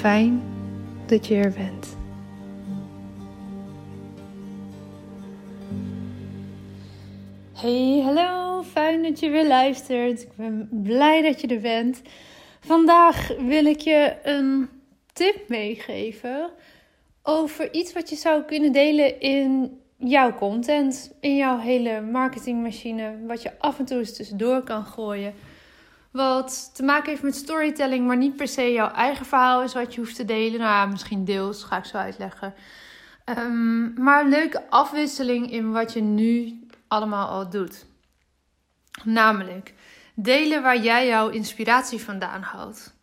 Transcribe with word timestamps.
Fijn 0.00 0.42
dat 1.06 1.26
je 1.26 1.34
er 1.34 1.52
bent. 1.52 1.96
Hey, 7.52 8.00
hallo, 8.04 8.62
fijn 8.62 9.02
dat 9.02 9.20
je 9.20 9.30
weer 9.30 9.46
luistert. 9.46 10.22
Ik 10.22 10.36
ben 10.36 10.68
blij 10.70 11.22
dat 11.22 11.40
je 11.40 11.46
er 11.46 11.60
bent. 11.60 12.02
Vandaag 12.60 13.28
wil 13.38 13.64
ik 13.64 13.80
je 13.80 14.16
een 14.22 14.68
tip 15.12 15.48
meegeven 15.48 16.50
over 17.22 17.74
iets 17.74 17.92
wat 17.92 18.10
je 18.10 18.16
zou 18.16 18.42
kunnen 18.42 18.72
delen 18.72 19.20
in 19.20 19.78
jouw 19.96 20.34
content, 20.34 21.12
in 21.20 21.36
jouw 21.36 21.58
hele 21.58 22.00
marketingmachine, 22.00 23.16
wat 23.26 23.42
je 23.42 23.58
af 23.58 23.78
en 23.78 23.84
toe 23.84 23.98
eens 23.98 24.16
tussendoor 24.16 24.62
kan 24.62 24.84
gooien. 24.84 25.34
Wat 26.10 26.70
te 26.74 26.82
maken 26.82 27.10
heeft 27.10 27.22
met 27.22 27.34
storytelling, 27.34 28.06
maar 28.06 28.16
niet 28.16 28.36
per 28.36 28.48
se 28.48 28.72
jouw 28.72 28.90
eigen 28.90 29.26
verhaal 29.26 29.62
is 29.62 29.74
wat 29.74 29.94
je 29.94 30.00
hoeft 30.00 30.16
te 30.16 30.24
delen. 30.24 30.60
Nou, 30.60 30.90
misschien 30.90 31.24
deels, 31.24 31.62
ga 31.62 31.76
ik 31.76 31.84
zo 31.84 31.96
uitleggen. 31.96 32.54
Um, 33.24 33.92
maar 34.02 34.26
leuke 34.26 34.70
afwisseling 34.70 35.50
in 35.50 35.72
wat 35.72 35.92
je 35.92 36.00
nu 36.00 36.60
allemaal 36.88 37.28
al 37.28 37.50
doet. 37.50 37.86
Namelijk, 39.04 39.74
delen 40.14 40.62
waar 40.62 40.78
jij 40.78 41.06
jouw 41.06 41.28
inspiratie 41.28 42.00
vandaan 42.00 42.42
houdt. 42.42 42.94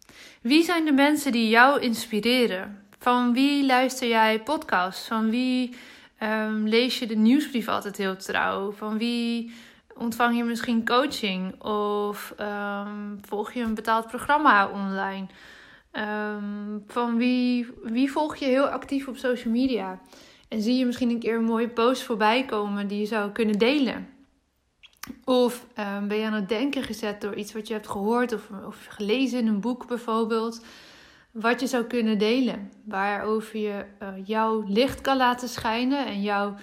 Wie 0.41 0.63
zijn 0.63 0.85
de 0.85 0.91
mensen 0.91 1.31
die 1.31 1.49
jou 1.49 1.79
inspireren? 1.79 2.85
Van 2.99 3.33
wie 3.33 3.65
luister 3.65 4.07
jij 4.07 4.43
podcasts? 4.43 5.07
Van 5.07 5.29
wie 5.29 5.75
um, 6.23 6.67
lees 6.67 6.99
je 6.99 7.07
de 7.07 7.15
nieuwsbrief 7.15 7.67
altijd 7.67 7.97
heel 7.97 8.15
trouw? 8.15 8.71
Van 8.71 8.97
wie 8.97 9.53
ontvang 9.99 10.37
je 10.37 10.43
misschien 10.43 10.85
coaching? 10.85 11.63
Of 11.63 12.33
um, 12.39 13.19
volg 13.21 13.51
je 13.51 13.61
een 13.61 13.73
betaald 13.73 14.07
programma 14.07 14.67
online? 14.67 15.27
Um, 15.91 16.83
van 16.87 17.17
wie, 17.17 17.67
wie 17.83 18.11
volg 18.11 18.35
je 18.35 18.45
heel 18.45 18.67
actief 18.67 19.07
op 19.07 19.17
social 19.17 19.53
media? 19.53 19.99
En 20.47 20.61
zie 20.61 20.77
je 20.77 20.85
misschien 20.85 21.09
een 21.09 21.19
keer 21.19 21.35
een 21.35 21.43
mooie 21.43 21.69
post 21.69 22.03
voorbij 22.03 22.45
komen 22.45 22.87
die 22.87 22.99
je 22.99 23.05
zou 23.05 23.31
kunnen 23.31 23.57
delen? 23.57 24.07
Of 25.25 25.65
um, 25.79 26.07
ben 26.07 26.17
je 26.17 26.25
aan 26.25 26.33
het 26.33 26.49
denken 26.49 26.83
gezet 26.83 27.21
door 27.21 27.35
iets 27.35 27.53
wat 27.53 27.67
je 27.67 27.73
hebt 27.73 27.87
gehoord 27.87 28.33
of, 28.33 28.49
of 28.65 28.85
gelezen 28.89 29.39
in 29.39 29.47
een 29.47 29.59
boek 29.59 29.87
bijvoorbeeld? 29.87 30.65
Wat 31.31 31.59
je 31.59 31.67
zou 31.67 31.83
kunnen 31.83 32.17
delen. 32.17 32.71
Waarover 32.85 33.59
je 33.59 33.85
uh, 34.01 34.09
jouw 34.23 34.63
licht 34.67 35.01
kan 35.01 35.17
laten 35.17 35.49
schijnen 35.49 36.05
en 36.05 36.21
jouw 36.21 36.55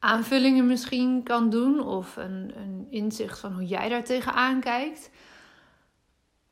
aanvullingen 0.00 0.66
misschien 0.66 1.22
kan 1.22 1.50
doen. 1.50 1.86
Of 1.86 2.16
een, 2.16 2.52
een 2.56 2.86
inzicht 2.90 3.38
van 3.38 3.52
hoe 3.52 3.66
jij 3.66 3.88
daar 3.88 4.04
tegenaan 4.04 4.60
kijkt. 4.60 5.10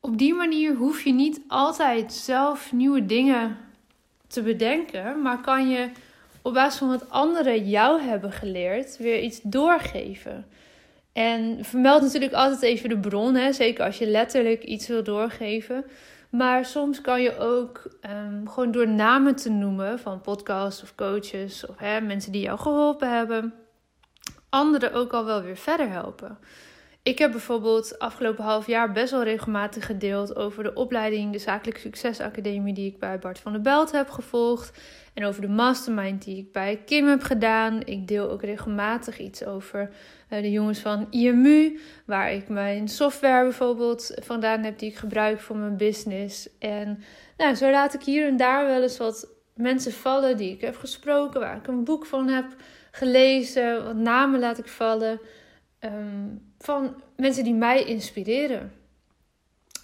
Op 0.01 0.19
die 0.19 0.35
manier 0.35 0.75
hoef 0.75 1.03
je 1.03 1.13
niet 1.13 1.41
altijd 1.49 2.13
zelf 2.13 2.73
nieuwe 2.73 3.07
dingen 3.07 3.57
te 4.27 4.43
bedenken, 4.43 5.23
maar 5.23 5.41
kan 5.41 5.69
je 5.69 5.91
op 6.43 6.55
basis 6.55 6.79
van 6.79 6.89
wat 6.89 7.11
anderen 7.11 7.69
jou 7.69 8.01
hebben 8.01 8.33
geleerd 8.33 8.97
weer 8.97 9.21
iets 9.21 9.41
doorgeven. 9.43 10.47
En 11.13 11.65
vermeld 11.65 12.03
natuurlijk 12.03 12.33
altijd 12.33 12.63
even 12.63 12.89
de 12.89 12.99
bron, 12.99 13.35
hè? 13.35 13.53
zeker 13.53 13.85
als 13.85 13.99
je 13.99 14.07
letterlijk 14.07 14.65
iets 14.65 14.89
wil 14.89 15.03
doorgeven. 15.03 15.85
Maar 16.31 16.65
soms 16.65 17.01
kan 17.01 17.23
je 17.23 17.39
ook 17.39 17.99
um, 18.11 18.49
gewoon 18.49 18.71
door 18.71 18.89
namen 18.89 19.37
te 19.37 19.51
noemen 19.51 19.99
van 19.99 20.21
podcasts 20.21 20.83
of 20.83 20.95
coaches 20.95 21.67
of 21.67 21.79
hè, 21.79 22.01
mensen 22.01 22.33
die 22.33 22.43
jou 22.43 22.59
geholpen 22.59 23.17
hebben, 23.17 23.55
anderen 24.49 24.93
ook 24.93 25.13
al 25.13 25.25
wel 25.25 25.43
weer 25.43 25.57
verder 25.57 25.89
helpen. 25.89 26.39
Ik 27.03 27.19
heb 27.19 27.31
bijvoorbeeld 27.31 27.99
afgelopen 27.99 28.45
half 28.45 28.67
jaar 28.67 28.93
best 28.93 29.11
wel 29.11 29.23
regelmatig 29.23 29.87
gedeeld 29.87 30.37
over 30.37 30.63
de 30.63 30.75
opleiding, 30.75 31.33
de 31.33 31.39
Zakelijk 31.39 31.79
Succesacademie, 31.79 32.75
die 32.75 32.93
ik 32.93 32.99
bij 32.99 33.19
Bart 33.19 33.39
van 33.39 33.53
der 33.53 33.61
Belt 33.61 33.93
heb 33.93 34.11
gevolgd. 34.11 34.79
En 35.19 35.25
over 35.25 35.41
de 35.41 35.49
mastermind 35.49 36.25
die 36.25 36.37
ik 36.37 36.53
bij 36.53 36.83
Kim 36.85 37.07
heb 37.07 37.23
gedaan. 37.23 37.81
Ik 37.85 38.09
deel 38.09 38.31
ook 38.31 38.43
regelmatig 38.43 39.19
iets 39.19 39.45
over 39.45 39.91
uh, 40.31 40.43
de 40.43 40.51
jongens 40.51 40.79
van 40.79 41.07
IMU, 41.11 41.79
waar 42.05 42.33
ik 42.33 42.49
mijn 42.49 42.89
software 42.89 43.43
bijvoorbeeld 43.43 44.13
vandaan 44.23 44.63
heb 44.63 44.79
die 44.79 44.91
ik 44.91 44.97
gebruik 44.97 45.41
voor 45.41 45.57
mijn 45.57 45.77
business. 45.77 46.49
En 46.59 47.03
nou, 47.37 47.55
zo 47.55 47.71
laat 47.71 47.95
ik 47.95 48.03
hier 48.03 48.27
en 48.27 48.37
daar 48.37 48.67
wel 48.67 48.83
eens 48.83 48.97
wat 48.97 49.29
mensen 49.55 49.93
vallen 49.93 50.37
die 50.37 50.53
ik 50.53 50.61
heb 50.61 50.77
gesproken, 50.77 51.41
waar 51.41 51.57
ik 51.57 51.67
een 51.67 51.85
boek 51.85 52.07
van 52.07 52.29
heb 52.29 52.47
gelezen, 52.91 53.85
wat 53.85 53.97
namen 53.97 54.41
laat 54.41 54.59
ik 54.59 54.69
vallen. 54.69 55.21
Um, 55.81 56.53
van 56.59 56.95
mensen 57.17 57.45
die 57.45 57.55
mij 57.55 57.85
inspireren. 57.85 58.73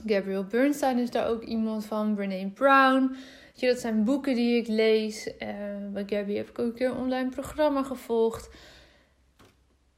Gabriel 0.07 0.45
Bernstein 0.45 0.99
is 0.99 1.11
daar 1.11 1.29
ook 1.29 1.43
iemand 1.43 1.85
van, 1.85 2.15
Brene 2.15 2.51
Brown. 2.51 3.17
Je, 3.55 3.67
dat 3.67 3.79
zijn 3.79 4.05
boeken 4.05 4.35
die 4.35 4.57
ik 4.57 4.67
lees. 4.67 5.27
Uh, 5.27 5.49
bij 5.93 6.05
Gabby 6.07 6.35
heb 6.35 6.49
ik 6.49 6.59
ook 6.59 6.67
een 6.67 6.75
keer 6.75 6.91
een 6.91 6.97
online 6.97 7.29
programma 7.29 7.83
gevolgd. 7.83 8.51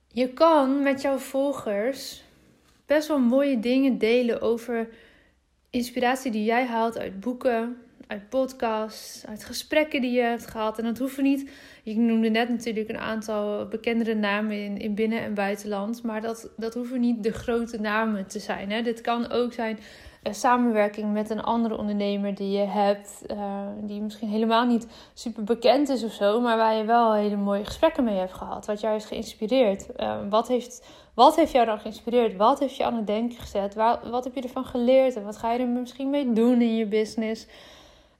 Je 0.08 0.28
kan 0.28 0.82
met 0.82 1.02
jouw 1.02 1.18
volgers 1.18 2.24
best 2.86 3.08
wel 3.08 3.18
mooie 3.18 3.60
dingen 3.60 3.98
delen 3.98 4.40
over 4.40 4.88
inspiratie 5.70 6.30
die 6.30 6.44
jij 6.44 6.66
haalt 6.66 6.98
uit 6.98 7.20
boeken, 7.20 7.76
uit 8.06 8.28
podcasts, 8.28 9.26
uit 9.26 9.44
gesprekken 9.44 10.00
die 10.00 10.12
je 10.12 10.20
hebt 10.20 10.46
gehad. 10.46 10.78
En 10.78 10.84
dat 10.84 10.98
hoeven 10.98 11.22
niet. 11.22 11.50
Je 11.82 11.96
noemde 11.96 12.28
net 12.28 12.48
natuurlijk 12.48 12.88
een 12.88 12.98
aantal 12.98 13.68
bekendere 13.68 14.14
namen 14.14 14.64
in, 14.64 14.78
in 14.78 14.94
binnen- 14.94 15.22
en 15.22 15.34
buitenland. 15.34 16.02
Maar 16.02 16.20
dat, 16.20 16.50
dat 16.56 16.74
hoeven 16.74 17.00
niet 17.00 17.22
de 17.22 17.32
grote 17.32 17.80
namen 17.80 18.26
te 18.26 18.38
zijn. 18.38 18.70
Hè. 18.70 18.82
Dit 18.82 19.00
kan 19.00 19.30
ook 19.30 19.52
zijn 19.52 19.78
samenwerking 20.34 21.12
met 21.12 21.30
een 21.30 21.42
andere 21.42 21.78
ondernemer 21.78 22.34
die 22.34 22.58
je 22.58 22.64
hebt. 22.64 23.22
Uh, 23.30 23.60
die 23.80 24.00
misschien 24.00 24.28
helemaal 24.28 24.66
niet 24.66 24.86
super 25.14 25.44
bekend 25.44 25.88
is 25.88 26.04
of 26.04 26.12
zo. 26.12 26.40
Maar 26.40 26.56
waar 26.56 26.74
je 26.74 26.84
wel 26.84 27.14
hele 27.14 27.36
mooie 27.36 27.64
gesprekken 27.64 28.04
mee 28.04 28.18
hebt 28.18 28.32
gehad. 28.32 28.66
Wat 28.66 28.80
jou 28.80 28.92
heeft 28.92 29.06
geïnspireerd. 29.06 29.86
Uh, 29.96 30.16
wat 30.30 30.48
heeft 30.48 30.84
wat 31.14 31.36
heeft 31.36 31.52
jou 31.52 31.66
dan 31.66 31.78
geïnspireerd? 31.78 32.36
Wat 32.36 32.58
heeft 32.58 32.76
je 32.76 32.84
aan 32.84 32.94
het 32.96 33.06
denken 33.06 33.38
gezet? 33.38 33.74
Wat 34.10 34.24
heb 34.24 34.34
je 34.34 34.40
ervan 34.40 34.64
geleerd? 34.64 35.16
En 35.16 35.24
wat 35.24 35.36
ga 35.36 35.52
je 35.52 35.58
er 35.58 35.68
misschien 35.68 36.10
mee 36.10 36.32
doen 36.32 36.60
in 36.60 36.76
je 36.76 36.86
business? 36.86 37.46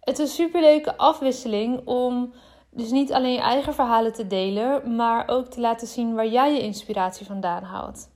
Het 0.00 0.18
is 0.18 0.28
een 0.28 0.34
superleuke 0.34 0.96
afwisseling 0.96 1.86
om 1.86 2.32
dus 2.70 2.90
niet 2.90 3.12
alleen 3.12 3.32
je 3.32 3.40
eigen 3.40 3.74
verhalen 3.74 4.12
te 4.12 4.26
delen, 4.26 4.94
maar 4.96 5.28
ook 5.28 5.46
te 5.46 5.60
laten 5.60 5.86
zien 5.86 6.14
waar 6.14 6.26
jij 6.26 6.52
je 6.52 6.60
inspiratie 6.60 7.26
vandaan 7.26 7.62
haalt. 7.62 8.08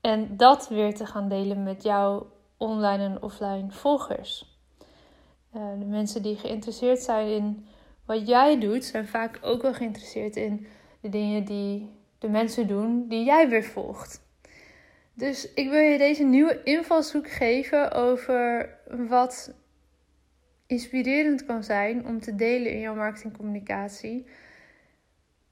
En 0.00 0.36
dat 0.36 0.68
weer 0.68 0.94
te 0.94 1.06
gaan 1.06 1.28
delen 1.28 1.62
met 1.62 1.82
jouw 1.82 2.26
online 2.60 3.04
en 3.04 3.22
offline 3.22 3.70
volgers. 3.70 4.58
Uh, 5.56 5.78
de 5.78 5.84
mensen 5.84 6.22
die 6.22 6.36
geïnteresseerd 6.36 7.02
zijn 7.02 7.28
in 7.28 7.66
wat 8.04 8.28
jij 8.28 8.60
doet, 8.60 8.84
zijn 8.84 9.06
vaak 9.08 9.38
ook 9.42 9.62
wel 9.62 9.74
geïnteresseerd 9.74 10.36
in 10.36 10.66
de 11.00 11.08
dingen 11.08 11.44
die 11.44 11.90
de 12.18 12.28
mensen 12.28 12.66
doen 12.66 13.08
die 13.08 13.24
jij 13.24 13.48
weer 13.48 13.64
volgt. 13.64 14.22
Dus 15.14 15.52
ik 15.54 15.70
wil 15.70 15.80
je 15.80 15.98
deze 15.98 16.24
nieuwe 16.24 16.62
invalshoek 16.62 17.30
geven 17.30 17.92
over 17.92 18.70
wat 19.08 19.54
inspirerend 20.66 21.46
kan 21.46 21.64
zijn 21.64 22.06
om 22.06 22.20
te 22.20 22.34
delen 22.34 22.72
in 22.72 22.80
jouw 22.80 22.94
marketingcommunicatie. 22.94 24.26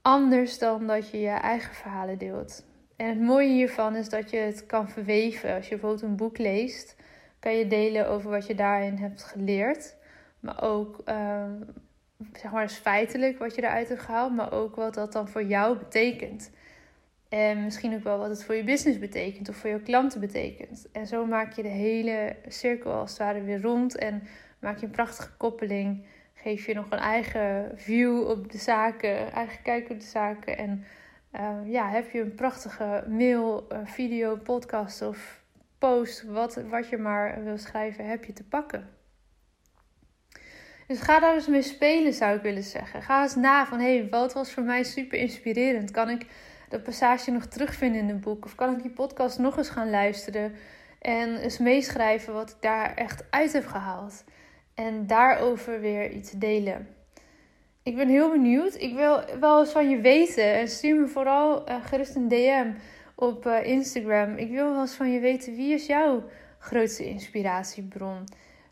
Anders 0.03 0.59
dan 0.59 0.87
dat 0.87 1.11
je 1.11 1.19
je 1.19 1.29
eigen 1.29 1.75
verhalen 1.75 2.19
deelt. 2.19 2.65
En 2.99 3.09
het 3.09 3.21
mooie 3.21 3.49
hiervan 3.49 3.97
is 3.97 4.09
dat 4.09 4.31
je 4.31 4.37
het 4.37 4.67
kan 4.67 4.89
verweven. 4.89 5.55
Als 5.55 5.65
je 5.65 5.71
bijvoorbeeld 5.71 6.03
een 6.03 6.17
boek 6.17 6.39
leest, 6.39 6.97
kan 7.39 7.55
je 7.55 7.67
delen 7.67 8.09
over 8.09 8.31
wat 8.31 8.47
je 8.47 8.55
daarin 8.55 8.97
hebt 8.97 9.23
geleerd. 9.23 9.97
Maar 10.41 10.63
ook 10.63 11.01
ehm, 11.05 11.53
zeg 12.33 12.51
maar 12.51 12.69
feitelijk 12.69 13.39
wat 13.39 13.55
je 13.55 13.63
eruit 13.63 13.89
hebt 13.89 14.01
gehaald, 14.01 14.35
maar 14.35 14.53
ook 14.53 14.77
wat 14.77 14.95
dat 14.95 15.13
dan 15.13 15.29
voor 15.29 15.45
jou 15.45 15.79
betekent. 15.79 16.51
En 17.29 17.63
misschien 17.63 17.95
ook 17.95 18.03
wel 18.03 18.19
wat 18.19 18.29
het 18.29 18.45
voor 18.45 18.55
je 18.55 18.65
business 18.65 18.99
betekent 18.99 19.49
of 19.49 19.57
voor 19.57 19.71
je 19.71 19.83
klanten 19.83 20.21
betekent. 20.21 20.87
En 20.93 21.07
zo 21.07 21.27
maak 21.27 21.53
je 21.53 21.63
de 21.63 21.69
hele 21.69 22.37
cirkel 22.49 22.93
als 22.93 23.11
het 23.11 23.19
ware 23.19 23.43
weer 23.43 23.61
rond 23.61 23.97
en 23.97 24.23
maak 24.59 24.79
je 24.79 24.87
een 24.87 24.93
prachtige 24.93 25.37
koppeling. 25.37 26.05
Geef 26.35 26.67
je 26.67 26.75
nog 26.75 26.91
een 26.91 26.99
eigen 26.99 27.73
view 27.75 28.29
op 28.29 28.53
de 28.53 28.59
zaken, 28.59 29.33
eigen 29.33 29.63
kijk 29.63 29.91
op 29.91 30.01
de 30.01 30.07
zaken. 30.07 30.59
En 30.59 30.85
uh, 31.33 31.59
ja, 31.65 31.89
heb 31.89 32.11
je 32.11 32.21
een 32.21 32.35
prachtige 32.35 33.05
mail, 33.09 33.67
video, 33.85 34.37
podcast 34.37 35.03
of 35.03 35.43
post, 35.79 36.23
wat, 36.23 36.55
wat 36.55 36.89
je 36.89 36.97
maar 36.97 37.45
wil 37.45 37.59
schrijven, 37.59 38.09
heb 38.09 38.25
je 38.25 38.33
te 38.33 38.45
pakken. 38.45 38.97
Dus 40.87 41.01
ga 41.01 41.21
daar 41.21 41.35
eens 41.35 41.47
mee 41.47 41.63
spelen, 41.63 42.13
zou 42.13 42.37
ik 42.37 42.43
willen 42.43 42.63
zeggen. 42.63 43.03
Ga 43.03 43.23
eens 43.23 43.35
na 43.35 43.67
van, 43.67 43.79
hé, 43.79 43.99
hey, 43.99 44.09
wat 44.09 44.33
was 44.33 44.53
voor 44.53 44.63
mij 44.63 44.83
super 44.83 45.19
inspirerend? 45.19 45.91
Kan 45.91 46.11
ik 46.11 46.27
dat 46.69 46.83
passage 46.83 47.31
nog 47.31 47.47
terugvinden 47.47 48.01
in 48.01 48.09
een 48.09 48.21
boek? 48.21 48.45
Of 48.45 48.55
kan 48.55 48.77
ik 48.77 48.83
die 48.83 48.91
podcast 48.91 49.39
nog 49.39 49.57
eens 49.57 49.69
gaan 49.69 49.91
luisteren 49.91 50.53
en 51.01 51.37
eens 51.37 51.59
meeschrijven 51.59 52.33
wat 52.33 52.51
ik 52.51 52.57
daar 52.61 52.95
echt 52.95 53.25
uit 53.31 53.53
heb 53.53 53.67
gehaald? 53.67 54.25
En 54.75 55.07
daarover 55.07 55.81
weer 55.81 56.11
iets 56.11 56.31
delen. 56.31 56.89
Ik 57.89 57.97
ben 57.97 58.09
heel 58.09 58.31
benieuwd. 58.31 58.75
Ik 58.81 58.95
wil 58.95 59.21
wel 59.41 59.61
eens 59.61 59.71
van 59.71 59.91
je 59.91 60.01
weten. 60.01 60.55
En 60.55 60.69
stuur 60.69 61.01
me 61.01 61.07
vooral 61.07 61.69
uh, 61.69 61.85
gerust 61.85 62.15
een 62.15 62.29
DM 62.29 62.73
op 63.15 63.47
uh, 63.47 63.65
Instagram. 63.65 64.37
Ik 64.37 64.51
wil 64.51 64.71
wel 64.71 64.81
eens 64.81 64.95
van 64.95 65.13
je 65.13 65.21
weten 65.21 65.57
wie 65.57 65.75
is 65.75 65.87
jouw 65.87 66.25
grootste 66.59 67.09
inspiratiebron? 67.09 68.25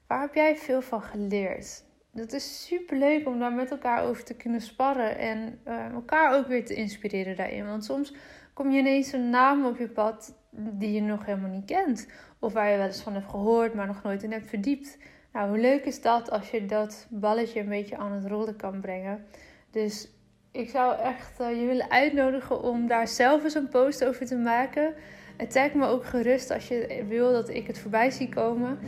Waar 0.07 0.21
heb 0.21 0.35
jij 0.35 0.57
veel 0.57 0.83
van 0.83 1.03
geleerd? 1.03 1.85
Dat 2.13 2.33
is 2.33 2.67
super 2.67 2.97
leuk 2.99 3.27
om 3.27 3.39
daar 3.39 3.53
met 3.53 3.71
elkaar 3.71 4.03
over 4.03 4.25
te 4.25 4.35
kunnen 4.35 4.61
sparren 4.61 5.19
en 5.19 5.59
uh, 5.69 5.87
elkaar 5.87 6.35
ook 6.35 6.47
weer 6.47 6.65
te 6.65 6.75
inspireren 6.75 7.37
daarin. 7.37 7.67
Want 7.67 7.85
soms 7.85 8.15
kom 8.55 8.71
je 8.71 8.79
ineens 8.79 9.13
een 9.13 9.31
naam 9.31 9.65
op 9.65 9.79
je 9.79 9.89
pad 9.89 10.35
die 10.51 10.93
je 10.93 11.01
nog 11.01 11.27
helemaal 11.27 11.51
niet 11.51 11.65
kent. 11.65 12.09
Of 12.39 12.53
waar 12.53 12.71
je 12.71 12.77
wel 12.77 12.87
eens 12.87 13.03
van 13.03 13.15
hebt 13.15 13.31
gehoord, 13.31 13.75
maar 13.75 13.87
nog 13.87 14.03
nooit 14.03 14.23
in 14.23 14.33
hebt 14.33 14.49
verdiept. 14.49 14.99
Nou, 15.37 15.49
hoe 15.49 15.59
leuk 15.59 15.85
is 15.85 16.00
dat 16.00 16.31
als 16.31 16.50
je 16.50 16.67
dat 16.67 17.06
balletje 17.09 17.61
een 17.61 17.69
beetje 17.69 17.97
aan 17.97 18.12
het 18.12 18.27
rollen 18.27 18.56
kan 18.56 18.81
brengen? 18.81 19.25
Dus 19.71 20.09
ik 20.53 20.69
zou 20.71 20.99
echt 21.00 21.41
uh, 21.41 21.61
je 21.61 21.67
willen 21.67 21.91
uitnodigen 21.91 22.62
om 22.62 22.87
daar 22.87 23.09
zelf 23.09 23.44
eens 23.44 23.55
een 23.55 23.69
post 23.69 24.05
over 24.05 24.27
te 24.27 24.37
maken. 24.37 24.94
En 25.37 25.49
tag 25.49 25.73
me 25.73 25.87
ook 25.87 26.05
gerust 26.05 26.50
als 26.50 26.69
je 26.69 27.05
wil 27.09 27.33
dat 27.33 27.49
ik 27.49 27.67
het 27.67 27.79
voorbij 27.79 28.11
zie 28.11 28.29
komen. 28.29 28.79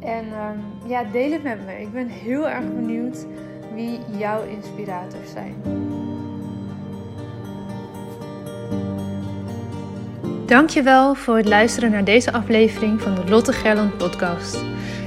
En 0.00 0.24
um, 0.24 0.88
ja, 0.88 1.04
deel 1.04 1.32
het 1.32 1.42
met 1.42 1.64
me. 1.66 1.80
Ik 1.80 1.92
ben 1.92 2.08
heel 2.08 2.48
erg 2.48 2.64
benieuwd 2.64 3.26
wie 3.74 3.98
jouw 4.18 4.44
inspirators 4.46 5.30
zijn. 5.30 5.54
Dankjewel 10.46 11.14
voor 11.14 11.36
het 11.36 11.48
luisteren 11.48 11.90
naar 11.90 12.04
deze 12.04 12.32
aflevering 12.32 13.00
van 13.00 13.14
de 13.14 13.28
Lotte 13.28 13.52
Gerland 13.52 13.96
podcast. 13.96 14.77